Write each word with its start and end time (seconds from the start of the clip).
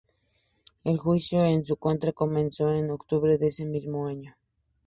El 0.83 0.97
juicio 0.97 1.45
en 1.45 1.63
su 1.63 1.75
contra 1.75 2.11
comenzó 2.11 2.73
en 2.73 2.89
octubre 2.89 3.37
de 3.37 3.49
ese 3.49 3.65
mismo 3.65 4.07
año. 4.07 4.35